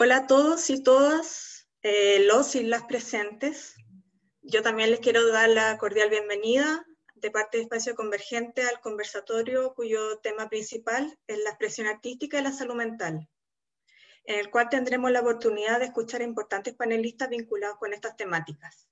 [0.00, 3.74] Hola a todos y todas, eh, los y las presentes.
[4.42, 6.86] Yo también les quiero dar la cordial bienvenida
[7.16, 12.44] de parte de Espacio Convergente al conversatorio cuyo tema principal es la expresión artística y
[12.44, 13.28] la salud mental,
[14.22, 18.88] en el cual tendremos la oportunidad de escuchar a importantes panelistas vinculados con estas temáticas.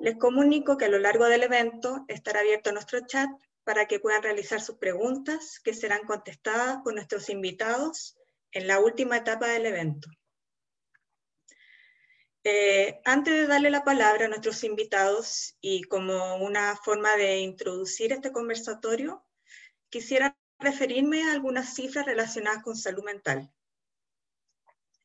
[0.00, 3.28] Les comunico que a lo largo del evento estará abierto nuestro chat
[3.64, 8.16] para que puedan realizar sus preguntas, que serán contestadas por nuestros invitados
[8.54, 10.08] en la última etapa del evento.
[12.44, 18.12] Eh, antes de darle la palabra a nuestros invitados y como una forma de introducir
[18.12, 19.24] este conversatorio,
[19.90, 23.50] quisiera referirme a algunas cifras relacionadas con salud mental,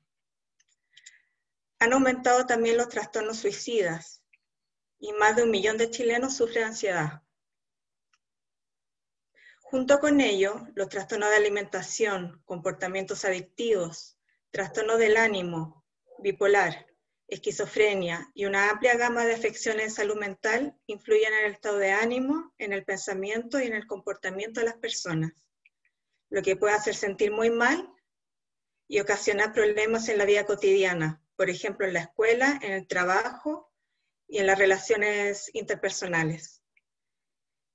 [1.79, 4.23] Han aumentado también los trastornos suicidas
[4.97, 7.21] y más de un millón de chilenos sufren ansiedad.
[9.61, 14.17] Junto con ello, los trastornos de alimentación, comportamientos adictivos,
[14.51, 15.83] trastornos del ánimo,
[16.19, 16.87] bipolar,
[17.27, 21.91] esquizofrenia y una amplia gama de afecciones de salud mental influyen en el estado de
[21.91, 25.42] ánimo, en el pensamiento y en el comportamiento de las personas
[26.33, 27.93] lo que puede hacer sentir muy mal
[28.87, 33.71] y ocasionar problemas en la vida cotidiana, por ejemplo, en la escuela, en el trabajo
[34.27, 36.63] y en las relaciones interpersonales.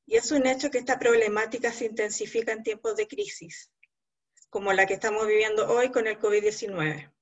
[0.07, 3.71] Y es un hecho que esta problemática se intensifica en tiempos de crisis,
[4.51, 7.15] como la que estamos viviendo hoy con el COVID-19.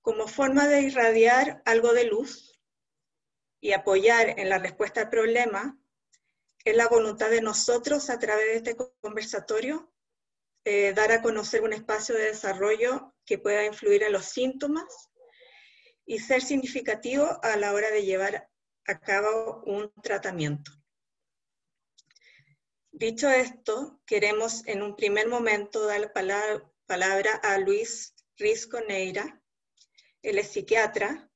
[0.00, 2.58] Como forma de irradiar algo de luz
[3.60, 5.78] y apoyar en la respuesta al problema,
[6.66, 9.88] es la voluntad de nosotros a través de este conversatorio
[10.64, 14.84] eh, dar a conocer un espacio de desarrollo que pueda influir en los síntomas
[16.04, 18.50] y ser significativo a la hora de llevar
[18.88, 20.72] a cabo un tratamiento.
[22.90, 26.12] Dicho esto, queremos en un primer momento dar la
[26.86, 29.40] palabra, a Luis Risco Neira.
[30.20, 31.30] Él psiquiatra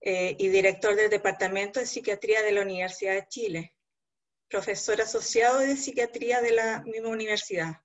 [0.00, 3.74] eh, y director del Departamento de Psiquiatría de la Universidad de Chile
[4.50, 7.80] profesor asociado de psiquiatría de la misma universidad,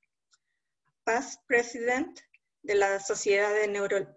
[1.03, 2.19] past president
[2.63, 3.67] de la Sociedad de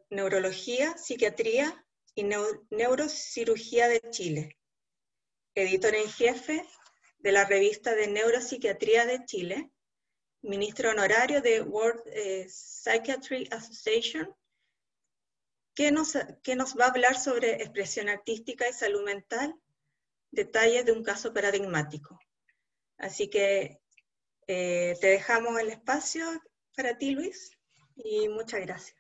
[0.09, 2.25] Neurología, Psiquiatría y
[2.70, 4.59] Neurocirugía de Chile,
[5.54, 6.66] editor en jefe
[7.19, 9.70] de la revista de Neuropsiquiatría de Chile,
[10.41, 14.34] ministro honorario de World eh, Psychiatry Association,
[15.75, 15.94] que
[16.42, 19.54] que nos va a hablar sobre expresión artística y salud mental,
[20.30, 22.19] detalles de un caso paradigmático.
[22.98, 23.81] Así que
[24.47, 26.25] eh, te dejamos el espacio
[26.76, 27.53] para ti, Luis,
[27.97, 28.97] y muchas gracias.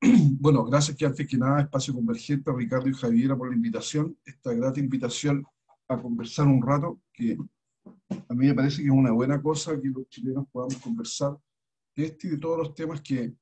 [0.38, 4.16] Bueno, gracias que antes que nada, Espacio Convergente, a Ricardo y Javiera por la invitación,
[4.24, 5.44] esta grata invitación
[5.88, 7.36] a conversar un rato, que
[8.08, 11.36] a mí me parece que es una buena cosa que los chilenos podamos conversar
[11.94, 13.34] de este y de todos los temas que,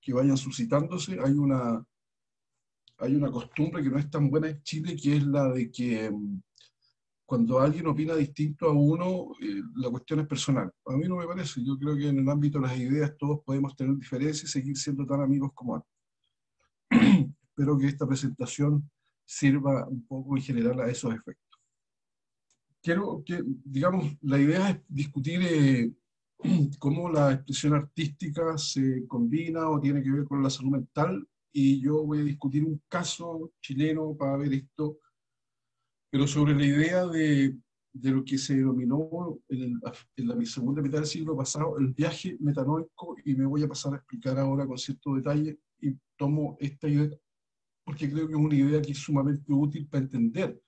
[0.00, 1.18] que vayan suscitándose.
[1.20, 1.84] Hay una,
[2.98, 6.10] hay una costumbre que no es tan buena en Chile, que es la de que
[7.30, 10.68] cuando alguien opina distinto a uno, eh, la cuestión es personal.
[10.84, 11.64] A mí no me parece.
[11.64, 14.76] Yo creo que en el ámbito de las ideas todos podemos tener diferencias y seguir
[14.76, 15.90] siendo tan amigos como antes.
[17.40, 18.90] Espero que esta presentación
[19.24, 21.60] sirva un poco en general a esos efectos.
[22.82, 25.92] Quiero que, digamos, la idea es discutir eh,
[26.80, 31.80] cómo la expresión artística se combina o tiene que ver con la salud mental y
[31.80, 34.98] yo voy a discutir un caso chileno para ver esto
[36.10, 37.56] pero sobre la idea de,
[37.92, 39.80] de lo que se denominó en,
[40.16, 43.96] la segunda mitad del siglo pasado el viaje metanoico, y me voy a pasar a
[43.96, 47.10] explicar ahora con cierto detalle, y tomo esta idea
[47.84, 50.62] porque creo que es una idea que es sumamente útil para entender,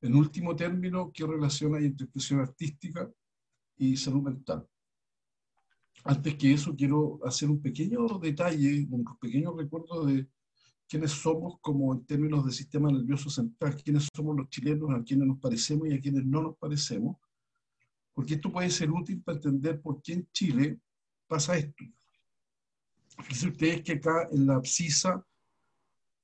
[0.00, 3.08] en último término, qué relación hay entre expresión artística
[3.76, 4.66] y salud mental.
[6.04, 10.26] Antes que eso, quiero hacer un pequeño detalle, un pequeño recuerdo de,
[10.88, 15.28] quiénes somos como en términos de sistema nervioso central, quiénes somos los chilenos, a quienes
[15.28, 17.16] nos parecemos y a quienes no nos parecemos,
[18.14, 20.80] porque esto puede ser útil para entender por qué en Chile
[21.26, 21.84] pasa esto.
[23.18, 25.24] Fíjense ustedes que acá en la abscisa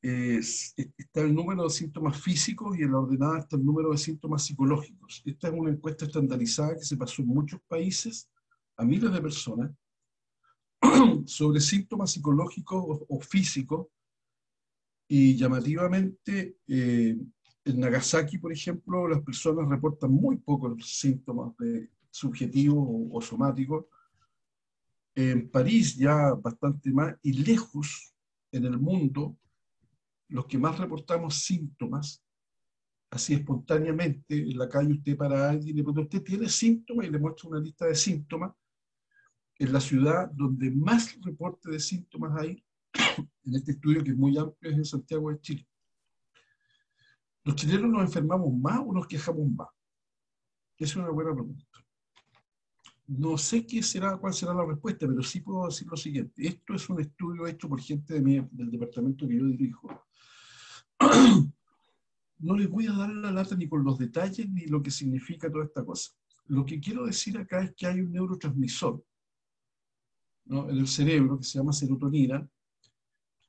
[0.05, 4.45] está el número de síntomas físicos y en la ordenada está el número de síntomas
[4.45, 5.23] psicológicos.
[5.25, 8.29] Esta es una encuesta estandarizada que se pasó en muchos países
[8.77, 9.71] a miles de personas
[11.27, 13.87] sobre síntomas psicológicos o, físicos
[15.09, 17.17] y llamativamente eh,
[17.65, 23.87] en Nagasaki, por ejemplo, las personas reportan muy pocos síntomas de subjetivos o, o somáticos.
[25.15, 28.15] En París ya bastante más y lejos
[28.53, 29.37] en el mundo
[30.29, 32.25] los que más reportamos síntomas,
[33.11, 37.07] así espontáneamente, en la calle usted para alguien y le pregunta, ¿usted tiene síntomas?
[37.07, 38.53] Y le muestra una lista de síntomas.
[39.59, 42.64] En la ciudad donde más reporte de síntomas hay,
[43.19, 45.69] en este estudio que es muy amplio, es en Santiago de Chile.
[47.45, 49.69] ¿Los chilenos nos enfermamos más o nos quejamos más?
[50.79, 51.65] Esa es una buena pregunta.
[53.07, 56.47] No sé qué será, cuál será la respuesta, pero sí puedo decir lo siguiente.
[56.47, 60.07] Esto es un estudio hecho por gente de del departamento que yo dirijo,
[62.39, 65.51] no les voy a dar la lata ni con los detalles ni lo que significa
[65.51, 66.13] toda esta cosa.
[66.47, 69.05] Lo que quiero decir acá es que hay un neurotransmisor
[70.47, 72.47] en el cerebro que se llama serotonina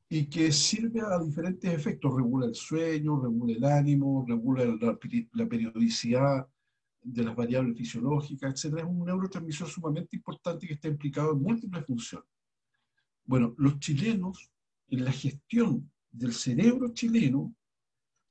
[0.09, 2.13] y que sirve a diferentes efectos.
[2.15, 4.97] Regula el sueño, regula el ánimo, regula la,
[5.47, 6.47] periodicidad
[7.01, 8.79] de las variables fisiológicas, etc.
[8.79, 12.29] Es un neurotransmisor sumamente importante que está implicado en múltiples funciones.
[13.23, 14.51] Bueno, los chilenos
[14.89, 17.53] en la gestión del cerebro chileno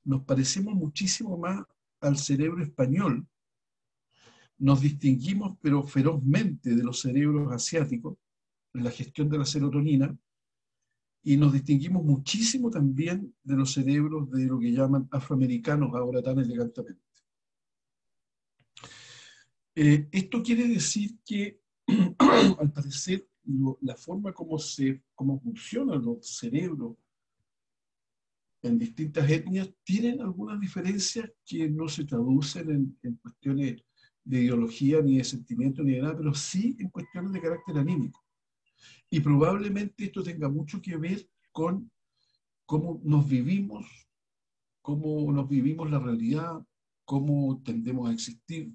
[0.05, 1.63] nos parecemos muchísimo más
[1.99, 3.27] al cerebro español.
[4.57, 8.17] Nos distinguimos, pero ferozmente, de los cerebros asiáticos
[8.73, 10.17] en la gestión de la serotonina
[11.27, 16.37] y nos distinguimos muchísimo también de los cerebros de lo que llaman afroamericanos ahora tan
[16.37, 17.01] elegantemente.
[19.73, 21.61] Eh, esto quiere decir que,
[22.59, 23.27] al parecer,
[23.81, 26.95] la forma como, se, como funcionan los cerebros
[28.61, 33.81] en distintas etnias tienen algunas diferencias que no se traducen en, cuestiones
[34.23, 38.24] de ideología, ni de sentimiento, ni de nada, pero sí en cuestiones de carácter anímico.
[39.09, 41.89] Y probablemente esto tenga mucho que ver con
[42.65, 43.85] cómo nos vivimos,
[44.81, 46.65] cómo nos vivimos la realidad,
[47.05, 48.73] cómo tendemos a existir.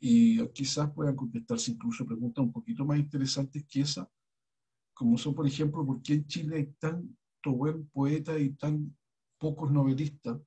[0.00, 4.08] Y quizás puedan contestarse incluso preguntas un poquito más interesantes que esa,
[4.94, 8.96] como son, por ejemplo, ¿por qué en Chile hay tanto buen poeta y tan
[9.38, 10.40] pocos novelistas,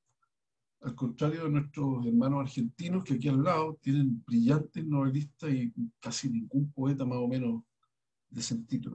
[0.82, 6.30] al contrario de nuestros hermanos argentinos que aquí al lado tienen brillantes novelistas y casi
[6.30, 7.64] ningún poeta más o menos
[8.32, 8.94] de sentido.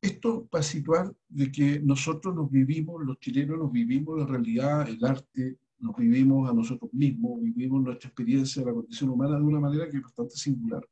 [0.00, 5.02] Esto para situar de que nosotros nos vivimos, los chilenos nos vivimos la realidad, el
[5.04, 9.60] arte, nos vivimos a nosotros mismos, vivimos nuestra experiencia de la condición humana de una
[9.60, 10.86] manera que es bastante singular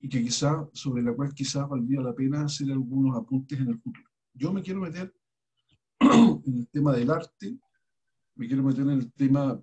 [0.00, 3.78] y que quizá, sobre la cual quizás valdría la pena hacer algunos apuntes en el
[3.80, 4.08] futuro.
[4.32, 5.12] Yo me quiero meter
[6.00, 7.58] en el tema del arte,
[8.36, 9.60] me quiero meter en el tema,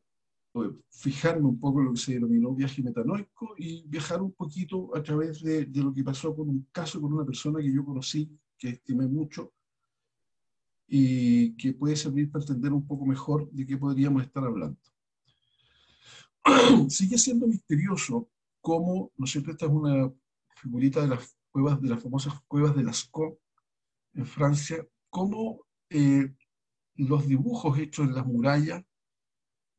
[0.90, 5.04] fijarme un poco en lo que se denominó viaje metanoico y viajar un poquito a
[5.04, 8.30] través de, de, lo que pasó con un caso con una persona que yo conocí,
[8.58, 9.54] que estimé mucho
[10.88, 14.80] y que puede servir para entender un poco mejor de qué podríamos estar hablando.
[16.90, 18.30] Sigue siendo misterioso
[18.62, 19.52] cómo, ¿no es cierto?
[19.52, 20.12] Esta es una
[20.56, 23.38] figurita de las cuevas, de las famosas cuevas de Lascaux
[24.14, 26.34] en Francia, cómo eh,
[26.96, 28.84] los dibujos hechos en las murallas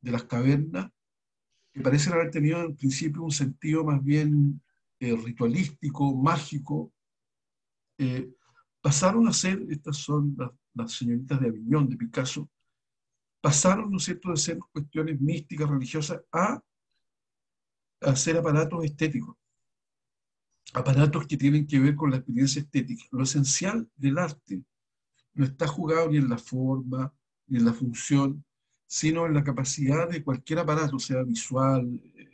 [0.07, 0.89] de las cavernas,
[1.73, 4.61] que parecen haber tenido en principio un sentido más bien
[4.99, 6.93] eh, ritualístico, mágico,
[7.97, 8.31] eh,
[8.81, 10.35] pasaron a ser, estas son
[10.73, 12.49] las, señoritas de Aviñón, de Picasso,
[13.41, 16.61] pasaron, ¿no es cierto?, de ser cuestiones místicas, religiosas, a,
[18.01, 19.35] a ser aparatos estéticos
[20.73, 23.05] aparatos que tienen que ver con la experiencia estética.
[23.11, 24.61] Lo esencial del arte
[25.33, 27.13] no está jugado ni en la forma,
[27.47, 28.43] ni en la función,
[28.87, 32.29] sino en la capacidad de cualquier aparato, sea visual, eh,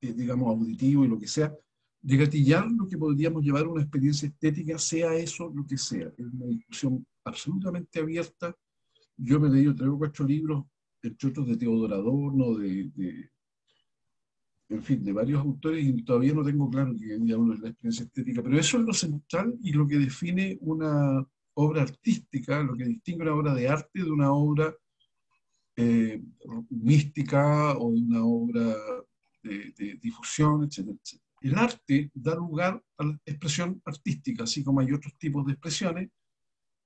[0.00, 1.54] eh, digamos, auditivo y lo que sea,
[2.02, 6.08] de gatillar lo que podríamos llevar a una experiencia estética, sea eso lo que sea.
[6.16, 8.56] Es una discusión absolutamente abierta.
[9.16, 10.64] Yo me he leído tres o cuatro libros,
[11.02, 13.30] entre otros de Teodoro Adorno, de, de,
[14.70, 18.04] en fin, de varios autores, y todavía no tengo claro que hablo de la experiencia
[18.04, 22.84] estética, pero eso es lo central y lo que define una, obra artística, lo que
[22.84, 24.74] distingue una obra de arte de una obra
[25.80, 26.22] eh,
[26.70, 28.76] mística o de una obra
[29.42, 30.88] de, difusión, etc.,
[31.42, 36.10] El arte da lugar a la expresión artística, así como hay otros tipos de expresiones,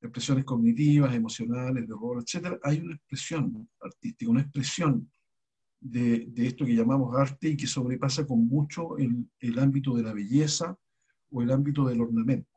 [0.00, 2.58] expresiones cognitivas, emocionales, de rol, etc.
[2.62, 5.10] Hay una expresión artística, una expresión
[5.80, 10.78] de, esto que llamamos arte y que sobrepasa con mucho el ámbito de la belleza
[11.30, 12.54] o el ámbito del ornamento.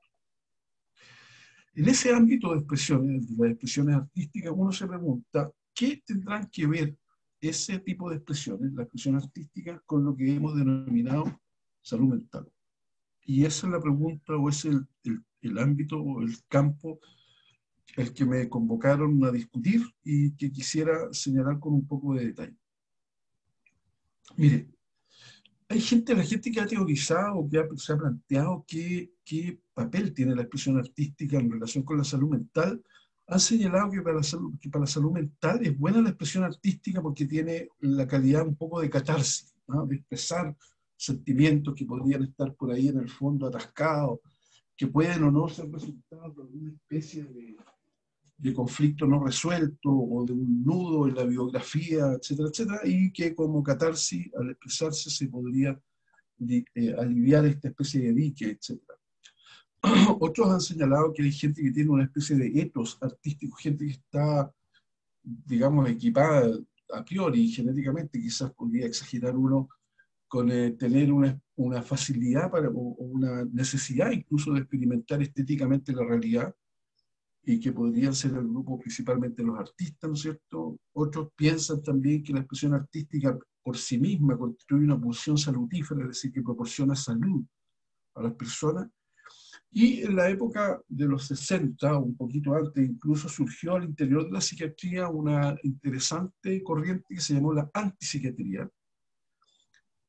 [1.78, 6.66] En ese ámbito de expresiones, de las expresiones artísticas, uno se pregunta, ¿qué tendrán que
[6.66, 6.98] ver
[7.40, 11.40] ese tipo de expresiones, la expresión artística, con lo que hemos denominado
[11.82, 12.52] salud mental?
[13.24, 17.00] Y esa es la pregunta, o es el, el, el ámbito o el campo
[17.96, 22.58] el que me convocaron a discutir y que quisiera señalar con un poco de detalle.
[24.36, 24.70] Mire,
[25.70, 30.36] hay gente, la gente que ha teorizado, que se ha planteado qué, qué papel tiene
[30.36, 32.84] la expresión artística en relación con la salud mental,
[33.28, 36.46] han señalado que para, la salud, que para la salud mental es buena la expresión
[36.46, 40.56] artística porque tiene la calidad un poco de catarsis, de expresar
[40.96, 44.20] sentimientos que podrían estar por ahí en el fondo atascados,
[44.76, 47.58] que pueden o no ser resultado de alguna especie de,
[48.38, 53.36] de conflicto no resuelto o de un nudo en la biografía, etcétera, etcétera, y que
[53.36, 55.78] como catarsis, al expresarse, se podría
[56.40, 58.97] eh, aliviar esta especie de dique, etcétera.
[60.20, 63.92] Otros han señalado que hay gente que tiene una especie de etos artístico, gente que
[63.92, 64.52] está,
[65.24, 66.52] digamos, equipada
[66.94, 69.70] a priori, genéticamente, quizás podría exagerar uno,
[70.28, 75.94] con eh, tener una, una facilidad para, o, o una necesidad incluso de experimentar estéticamente
[75.94, 76.54] la realidad,
[77.50, 80.78] y que podrían ser el grupo principalmente los artistas, ¿no es cierto?
[80.92, 86.08] Otros piensan también que la expresión artística por sí misma constituye una pulsión salutífera, es
[86.10, 87.46] decir, que proporciona salud
[88.16, 88.90] a las personas.
[89.72, 94.32] Y en la época de los 60, un poquito antes, incluso surgió al interior de
[94.32, 98.70] la psiquiatría una interesante corriente que se llamó la antipsiquiatría,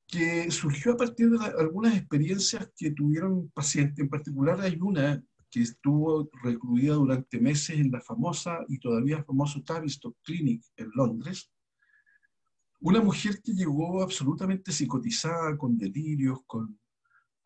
[0.06, 3.98] que surgió a partir de algunas experiencias que tuvieron pacientes.
[3.98, 9.62] En particular hay una que estuvo recluida durante meses en la famosa y todavía famoso
[9.62, 11.50] Tavistock Clinic en Londres.
[12.80, 16.78] Una mujer que llegó absolutamente psicotizada, con delirios, con,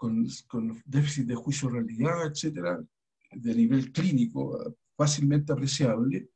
[0.03, 2.83] con, déficit de juicio-realidad, etcétera,
[3.31, 6.29] de nivel clínico fácilmente apreciable,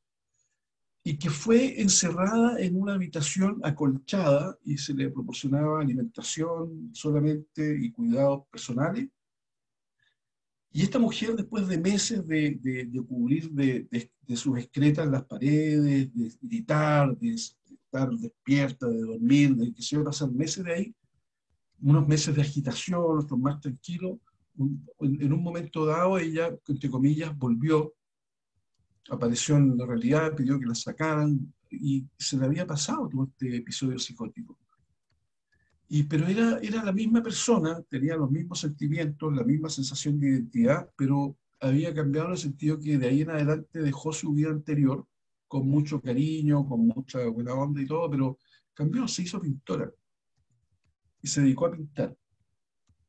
[1.02, 7.92] y que fue encerrada en una habitación acolchada y se le proporcionaba alimentación solamente y
[7.92, 9.08] cuidados personales.
[10.72, 13.88] Y esta mujer, después de meses de, cubrir de,
[14.26, 19.94] de, sus excretas las paredes, de gritar, de, estar despierta, de dormir, de que se
[19.94, 20.94] iba a pasar meses de ahí,
[21.82, 24.18] unos meses de agitación, otros más tranquilos,
[24.58, 27.94] en, un momento dado ella, entre comillas, volvió,
[29.10, 33.56] apareció en la realidad, pidió que la sacaran y se le había pasado todo este
[33.56, 34.58] episodio psicótico.
[35.88, 40.28] Y, pero era, era la misma persona, tenía los mismos sentimientos, la misma sensación de
[40.30, 44.50] identidad, pero había cambiado en el sentido que de ahí en adelante dejó su vida
[44.50, 45.06] anterior
[45.46, 48.38] con mucho cariño, con mucha buena onda y todo, pero
[48.74, 49.92] cambió, se hizo pintora
[51.26, 52.16] y se dedicó a pintar.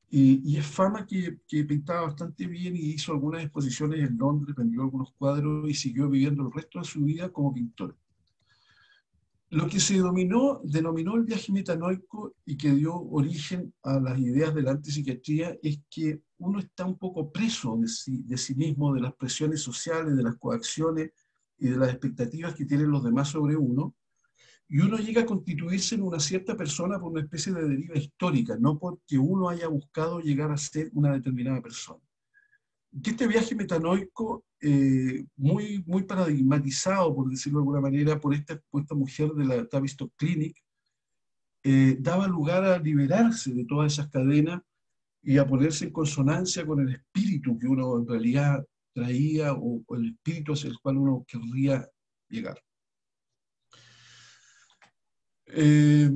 [0.10, 4.56] Y, y es fama que, que, pintaba bastante bien y hizo algunas exposiciones en Londres,
[4.56, 7.94] vendió algunos cuadros y siguió viviendo el resto de su vida como pintora.
[9.52, 14.56] Lo que se denominó, denominó el viaje metanoico y que dio origen a las ideas
[14.56, 18.96] de la antipsiquiatría es que uno está un poco preso de sí, de sí mismo,
[18.96, 21.12] de las presiones sociales, de las coacciones
[21.60, 23.94] y de las expectativas que tienen los demás sobre uno,
[24.70, 28.58] y uno llega a constituirse en una cierta persona por una especie de deriva histórica,
[28.60, 32.02] no porque uno haya buscado llegar a ser una determinada persona
[33.04, 38.60] que este viaje metanoico, eh, muy, muy paradigmatizado, por decirlo de alguna manera, por esta,
[38.96, 40.58] mujer de la Tavistock Clinic,
[41.64, 44.62] eh, daba lugar a liberarse de todas esas cadenas
[45.22, 49.96] y a ponerse en consonancia con el espíritu que uno en realidad traía o, o
[49.96, 51.88] el espíritu hacia el cual uno querría
[52.30, 52.60] llegar.
[55.50, 56.10] Eh,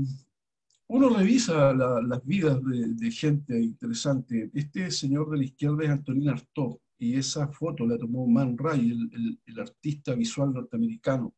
[0.88, 4.52] uno revisa las vidas de, gente interesante.
[4.54, 8.92] Este señor de la izquierda es Antonin Artaud, y esa foto la tomó Man Ray,
[9.46, 11.34] el, artista visual norteamericano.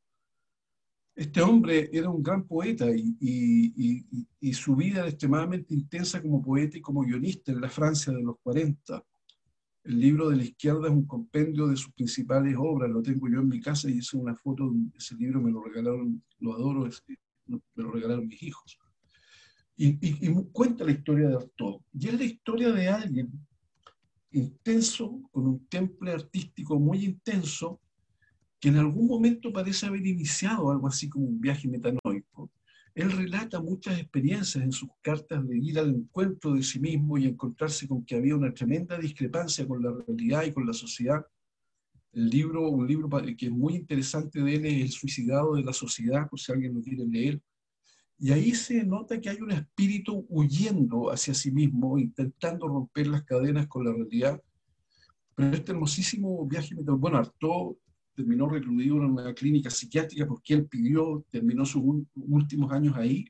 [1.16, 6.82] Este hombre era un gran poeta y, su vida era extremadamente intensa como poeta y
[6.82, 9.06] como guionista en la Francia de los 40.
[9.84, 13.42] El libro de la izquierda es un compendio de sus principales obras, lo tengo yo
[13.42, 16.88] en mi casa y hice una foto de ese libro, me lo regalaron, lo adoro,
[17.76, 18.80] me lo regalaron mis hijos.
[19.76, 21.82] Y, cuenta la historia de Artaud.
[21.94, 23.32] Y es la historia de alguien
[24.32, 27.80] intenso, con un temple artístico muy intenso,
[28.60, 32.52] que en algún momento parece haber iniciado algo así como un viaje metanoico.
[32.96, 37.26] Él relata muchas experiencias en sus cartas de ir al encuentro de sí mismo y
[37.26, 41.26] encontrarse con que había una tremenda discrepancia con la realidad y con la sociedad.
[42.14, 45.74] El libro, un libro que es muy interesante de él es El suicidado de la
[45.74, 47.42] sociedad, por si alguien lo quiere leer,
[48.20, 53.24] y ahí se nota que hay un espíritu huyendo hacia sí mismo, intentando romper las
[53.24, 54.42] cadenas con la realidad.
[55.36, 57.76] Pero este hermosísimo viaje, bueno, Artaud
[58.16, 61.82] terminó recluido en una clínica psiquiátrica porque él pidió, terminó sus
[62.16, 63.26] últimos años ahí,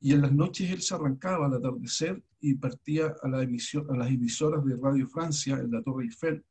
[0.00, 3.96] y en las noches él se arrancaba al atardecer y partía a, la emisión, a
[3.96, 6.42] las emisoras de Radio Francia en la Torre Eiffel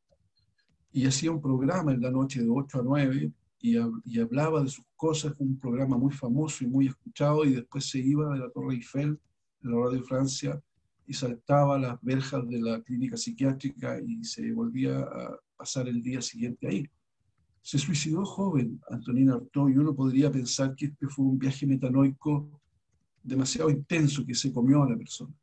[0.92, 3.32] y hacía un programa en la noche de 8 a 9
[3.62, 7.98] y, hablaba de sus cosas, un programa muy famoso y muy escuchado y después se
[7.98, 9.18] iba de la Torre Eiffel,
[9.60, 10.60] de la Radio Francia
[11.06, 16.22] y saltaba las verjas de la clínica psiquiátrica y se volvía a pasar el día
[16.22, 16.88] siguiente ahí.
[17.62, 22.60] Se suicidó joven Antonina Artaud y uno podría pensar que este fue un viaje metanoico
[23.22, 25.34] demasiado intenso que se comió a la persona.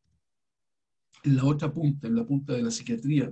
[1.23, 3.31] En la otra punta, en la punta de la psiquiatría,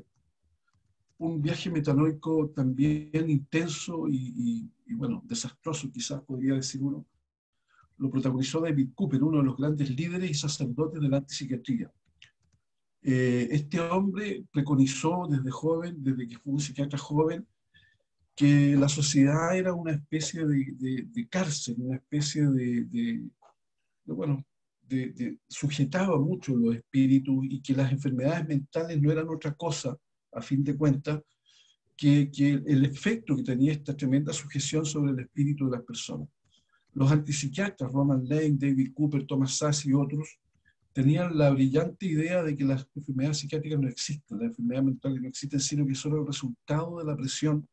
[1.17, 7.05] un viaje metanoico también intenso y, bueno, desastroso quizás podría decir uno,
[7.97, 11.91] lo protagonizó David Cooper, uno de los grandes líderes y sacerdotes de la antipsiquiatría.
[13.01, 17.47] Eh, este hombre preconizó desde joven, desde que fue un psiquiatra joven,
[18.35, 23.23] que la sociedad era una especie de, cárcel, una especie de,
[24.05, 24.45] bueno,
[25.47, 29.97] sujetaba mucho los espíritus y que las enfermedades mentales no eran otra cosa,
[30.35, 31.21] a fin de cuentas,
[31.97, 36.27] que, que el efecto que tenía esta tremenda sujeción sobre el espíritu de las personas.
[36.93, 40.37] Los antipsiquiatras, Roman Lane, David Cooper, Thomas Sass y otros,
[40.93, 45.27] tenían la brillante idea de que las enfermedades psiquiátricas no existen, las enfermedades mentales no
[45.27, 47.67] existen, sino que son el resultado de la presión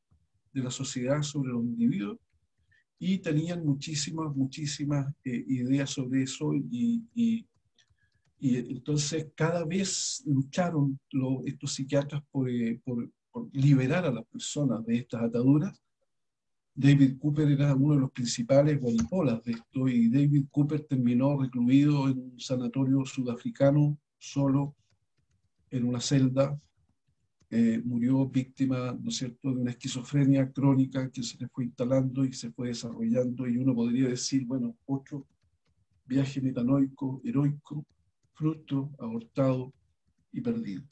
[0.53, 2.19] de la sociedad sobre los individuos
[2.99, 7.45] y tenían muchísimas, muchísimas eh, ideas sobre eso y,
[8.43, 10.99] entonces cada vez lucharon
[11.47, 13.09] estos psiquiatras por, eh, por,
[13.53, 15.81] liberar a las personas de estas ataduras.
[16.75, 22.09] David Cooper era uno de los principales guaripolas de esto y David Cooper terminó recluido
[22.09, 24.75] en un sanatorio sudafricano solo
[25.71, 26.59] en una celda
[27.55, 32.25] eh, murió víctima, ¿no es cierto?, de una esquizofrenia crónica que se le fue instalando
[32.25, 35.27] y se fue desarrollando, y uno podría decir, bueno, otro
[36.07, 37.85] viaje metanoico, heroico,
[38.35, 39.73] fruto, abortado
[40.33, 40.83] y perdido.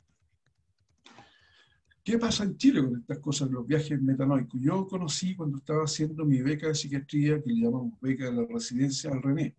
[2.02, 4.60] ¿Qué pasa en Chile con estas cosas, los viajes metanoicos?
[4.60, 8.46] Yo conocí cuando estaba haciendo mi beca de psiquiatría, que le llamamos beca de la
[8.46, 9.54] residencia al René,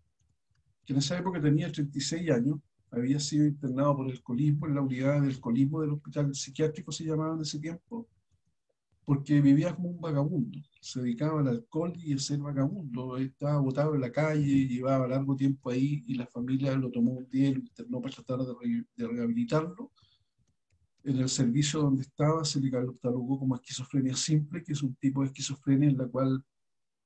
[0.84, 4.82] que en esa época tenía 36 años, había sido internado por el alcoholismo en la
[4.82, 8.10] unidad del alcoholismo del hospital psiquiátrico, se llamaba en ese tiempo,
[9.12, 13.94] porque vivía como un vagabundo, se dedicaba al alcohol y a ser vagabundo, estaba botado
[13.94, 17.56] en la calle, llevaba largo tiempo ahí y la familia lo tomó un día y
[17.56, 19.92] lo internó para tratar de, de rehabilitarlo.
[21.04, 25.20] En el servicio donde estaba se le catalogó como esquizofrenia simple, que es un tipo
[25.20, 26.42] de esquizofrenia en la cual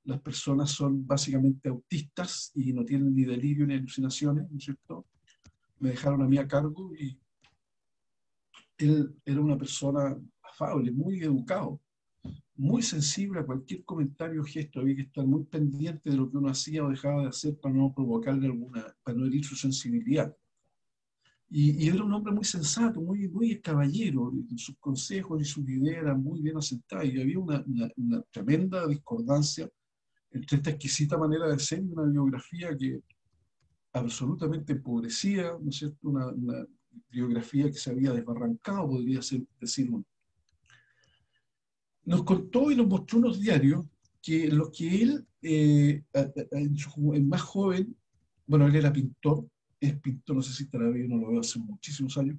[0.04, 5.08] las personas son básicamente autistas y no tienen ni delirio ni alucinaciones, ¿no es cierto?
[5.80, 7.20] me dejaron a mí a cargo y
[8.78, 11.82] él era una persona afable, muy educado,
[12.58, 14.80] muy sensible a cualquier comentario o gesto.
[14.80, 17.76] Había que estar muy pendiente de lo que uno hacía o dejaba de hacer para
[17.76, 20.36] no provocarle alguna, para no herir su sensibilidad.
[21.50, 26.22] Y, era un hombre muy sensato, muy, muy caballero, sus consejos y sus ideas eran
[26.22, 27.64] muy bien asentadas y había una,
[27.98, 29.70] una tremenda discordancia
[30.32, 33.00] entre esta exquisita manera de ser y una biografía que,
[33.94, 36.10] absolutamente empobrecida, ¿no es cierto?
[36.10, 36.66] Una,
[37.10, 40.06] biografía que se había desbarrancado, podría ser, decir uno.
[42.06, 43.86] Nos contó y nos mostró unos diarios
[44.22, 46.04] que lo que él, eh,
[46.52, 47.96] en, su, más joven,
[48.48, 49.48] bueno, él era pintor,
[49.80, 52.38] es pintor, no sé si estará bien, no lo veo hace muchísimos años,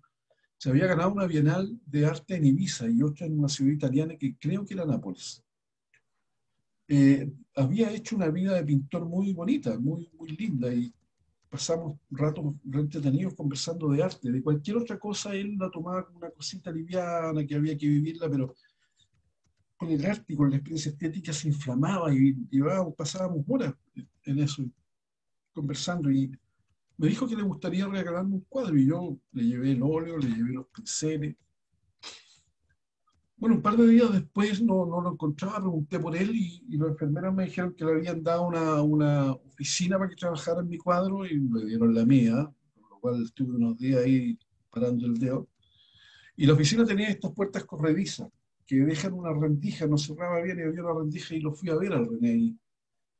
[0.59, 4.17] se había ganado una bienal de arte en Ibiza y otra en una ciudad italiana
[4.17, 5.43] que creo que era Nápoles.
[6.89, 10.93] Eh, había hecho una vida de pintor muy bonita, muy, muy linda y
[11.49, 16.31] pasamos ratos entretenidos conversando de arte, de cualquier otra cosa él la tomaba como una
[16.31, 18.55] cosita liviana que había que vivirla, pero
[19.77, 23.75] con el arte y con la experiencia estética se inflamaba y llevábamos, pasábamos horas
[24.25, 24.65] en eso,
[25.53, 26.31] conversando y
[26.99, 30.29] me dijo que le gustaría regalarme un cuadro y yo le llevé el óleo, le
[30.29, 31.37] llevé los pinceles,
[33.39, 36.79] bueno, un par de días después no, no lo encontraba, pregunté por él y, y,
[36.79, 40.69] los enfermeros me dijeron que le habían dado una, una, oficina para que trabajara en
[40.71, 44.39] mi cuadro y me dieron la mía, por lo cual estuve unos días ahí
[44.71, 45.49] parando el dedo.
[46.35, 48.29] Y la oficina tenía estas puertas corredizas
[48.67, 51.77] que dejan una rendija, no cerraba bien y había una rendija y lo fui a
[51.77, 52.57] ver al René.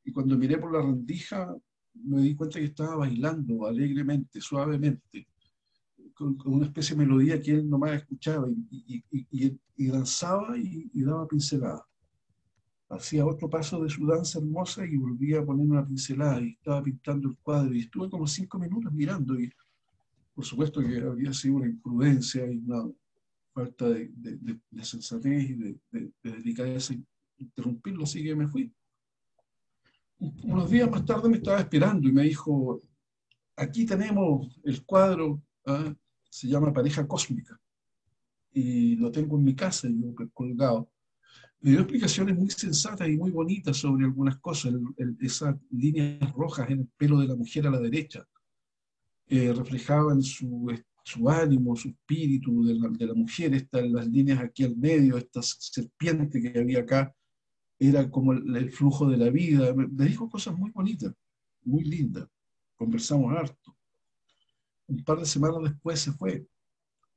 [0.05, 1.55] Y, cuando miré por la rendija
[1.95, 5.27] me di cuenta que estaba bailando alegremente, suavemente
[6.15, 11.27] con, una especie de melodía que él nomás escuchaba y, y, y, danzaba y, daba
[11.29, 11.83] pinceladas.
[12.89, 16.83] Hacía otro paso de su danza hermosa y volvía a poner una pincelada y estaba
[16.83, 19.51] pintando el cuadro y estuve como cinco minutos mirando y
[20.35, 22.85] por supuesto que había sido una imprudencia y una
[23.57, 26.95] falta de, sensatez y de, de, delicadeza
[27.39, 28.71] interrumpirlo, así que me fui.
[30.19, 32.83] Unos días más tarde me estaba esperando y me dijo,
[33.57, 35.95] aquí tenemos el cuadro, ¿ah?
[36.29, 37.59] se llama Pareja Cósmica,
[38.53, 40.91] y lo tengo en mi casa, yo colgado.
[41.61, 44.75] Me dio explicaciones muy sensatas y muy bonitas sobre algunas cosas,
[45.21, 48.27] esas líneas rojas en el pelo de la mujer a la derecha,
[49.29, 50.71] eh, reflejaban su,
[51.07, 55.17] su ánimo, su espíritu de la, de la mujer, estas las líneas aquí al medio,
[55.17, 57.15] esta serpiente que había acá,
[57.79, 59.73] era como el, flujo de la vida.
[59.73, 61.15] Me, dijo cosas muy bonitas,
[61.63, 62.29] muy lindas.
[62.75, 63.77] Conversamos harto.
[64.89, 66.45] Un par de semanas después se fue.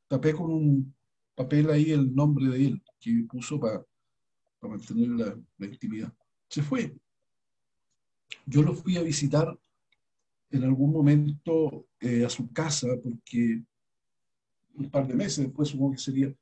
[0.08, 0.95] Tapé con un
[1.34, 3.84] papel ahí el nombre de él, que puso para
[4.62, 5.08] mantener
[5.58, 6.13] la, intimidad.
[6.47, 6.95] Se fue.
[8.45, 9.58] Yo lo fui a visitar
[10.52, 13.63] en algún momento eh, a su casa, porque
[14.79, 16.33] un par de meses después supongo que sería,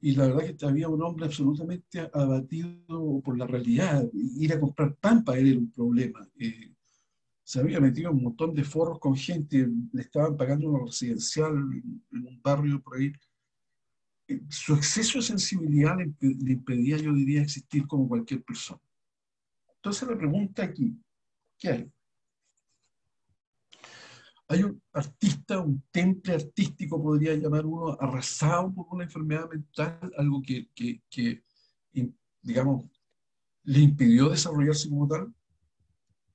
[0.00, 4.96] y la verdad que había un hombre absolutamente abatido por la realidad, ir a comprar
[4.96, 6.26] pan para él era un problema.
[6.38, 6.72] Eh,
[7.42, 12.26] se había metido un montón de forros con gente, le estaban pagando una residencial en,
[12.26, 13.12] un barrio por ahí.
[14.28, 18.80] Eh, su exceso de sensibilidad le impedía, yo diría, existir como cualquier persona.
[19.76, 20.94] Entonces la pregunta aquí,
[21.58, 21.92] ¿qué hay?
[24.50, 30.42] Hay un artista, un temple artístico, podría llamar uno, arrasado por una enfermedad mental, algo
[30.42, 30.68] que,
[32.42, 32.84] digamos,
[33.62, 35.32] le impidió desarrollarse como tal.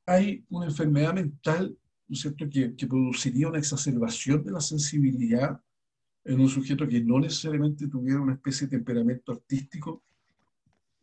[0.05, 5.59] Hay una enfermedad mental, ¿no es cierto?, que, que produciría una exacerbación de la sensibilidad
[6.23, 10.05] en un sujeto que no necesariamente tuviera una especie de temperamento artístico.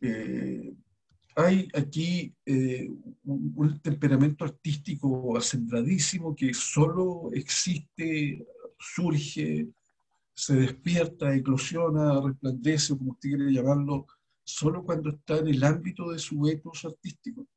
[0.01, 0.75] Eh,
[1.35, 2.89] hay aquí eh,
[3.23, 8.45] un, temperamento artístico acentradísimo que solo existe,
[8.79, 9.67] surge,
[10.35, 14.07] se despierta, eclosiona, resplandece, como usted quiere llamarlo,
[14.43, 17.47] solo cuando está en el ámbito de su etos artístico.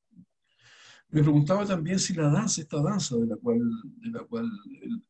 [1.09, 3.61] Me preguntaba también si la danza, esta danza de la cual,
[3.99, 4.51] de la cual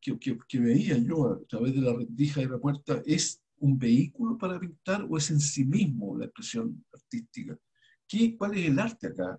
[0.01, 4.37] que, que veía yo a través de la rendija de la puerta, es un vehículo
[4.37, 7.59] para pintar o es en sí mismo la expresión artística.
[8.09, 9.39] ¿Qué, ¿Cuál es el arte acá?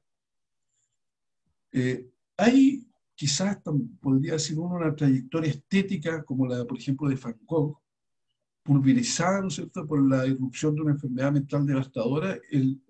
[1.71, 3.58] Eh, hay quizás,
[3.99, 7.80] podría decir uno, una trayectoria estética como la, por ejemplo, de Van Gogh,
[8.63, 12.38] pulverizada, ¿no es cierto?, por la irrupción de una enfermedad mental devastadora.
[12.51, 12.82] El,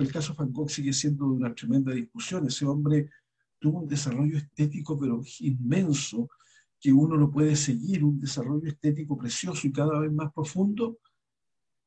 [0.00, 2.46] el caso Van Gogh sigue siendo una tremenda discusión.
[2.46, 3.10] Ese hombre
[3.58, 6.28] tuvo un desarrollo estético, pero inmenso,
[6.80, 10.98] que uno lo puede seguir, un desarrollo estético precioso y cada vez más profundo,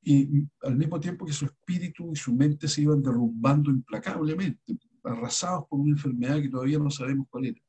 [0.01, 5.65] y al mismo tiempo que su espíritu y su mente se iban derrumbando implacablemente, arrasados
[5.67, 7.61] por una enfermedad que todavía no sabemos cuál era.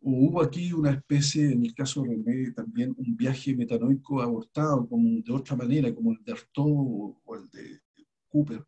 [0.00, 4.88] O hubo aquí una especie, en el caso de René, también un viaje metanoico abortado,
[4.88, 7.80] como de otra manera, como el de Artaud o el de
[8.28, 8.64] Cooper.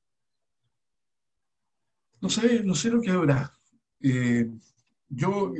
[2.20, 3.52] No sé, no sé lo que habrá.
[4.00, 4.50] Eh,
[5.08, 5.52] yo,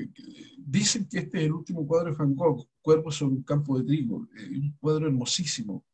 [0.56, 3.84] dicen que este es el último cuadro de Van Gogh, Cuerpo sobre un campo de
[3.84, 5.84] trigo, eh, un cuadro hermosísimo,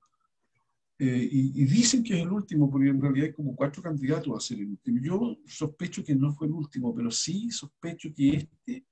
[0.98, 4.40] eh, y, dicen que es el último, porque en realidad hay como cuatro candidatos a
[4.40, 5.00] ser el último.
[5.02, 8.86] Yo sospecho que no fue el último, pero sí sospecho que este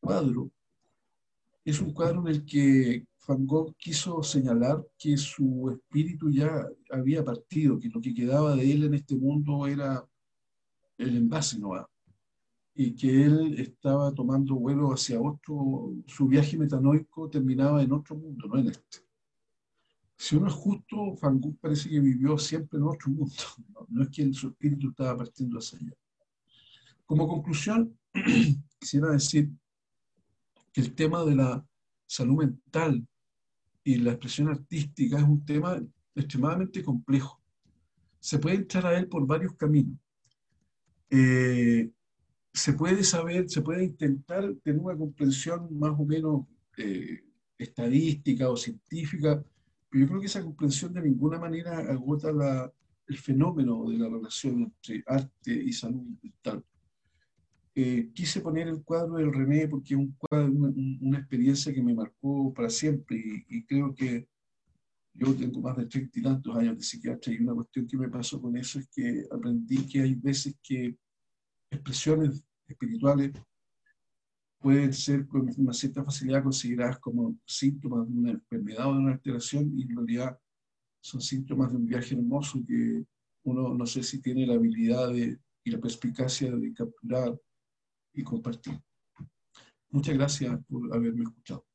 [0.00, 0.50] cuadro
[1.64, 7.24] es un cuadro en el que Van Gogh quiso señalar que su espíritu ya había
[7.24, 10.06] partido, que lo que quedaba de él en este mundo era
[10.98, 11.72] el envase no
[12.74, 18.48] y que él estaba tomando vuelo hacia otro, su viaje metanoico terminaba en otro mundo,
[18.48, 19.03] no en este
[20.24, 23.34] si uno es justo, Van parece que vivió siempre en otro mundo,
[23.90, 25.92] no, es que su espíritu estaba partiendo hacia allá.
[27.04, 27.94] Como conclusión,
[28.80, 29.50] quisiera decir
[30.72, 31.66] que el tema de la
[32.06, 33.06] salud mental
[33.84, 35.78] y la expresión artística es un tema
[36.14, 37.38] extremadamente complejo.
[38.18, 39.98] Se puede entrar a él por varios caminos.
[41.10, 41.90] Eh,
[42.50, 46.46] se puede saber, se puede intentar tener una comprensión más o menos
[46.78, 47.22] eh,
[47.58, 49.44] estadística o científica
[49.98, 52.72] yo creo que esa comprensión de ninguna manera agota la,
[53.06, 56.64] el fenómeno de la relación entre arte y salud mental.
[57.76, 60.16] Eh, quise poner el cuadro del René porque es un
[61.00, 64.28] una, experiencia que me marcó para siempre y, creo que
[65.12, 68.08] yo tengo más de treinta y tantos años de psiquiatra y una cuestión que me
[68.08, 70.96] pasó con eso es que aprendí que hay veces que
[71.70, 73.32] expresiones espirituales
[74.64, 79.12] pueden ser con una cierta facilidad consideradas como síntomas de una enfermedad o de una
[79.12, 80.40] alteración y en realidad
[81.02, 83.04] son síntomas de un viaje hermoso que
[83.42, 87.38] uno no sé si tiene la habilidad de, y la perspicacia de capturar
[88.14, 88.80] y compartir.
[89.90, 91.66] Muchas gracias por haberme escuchado.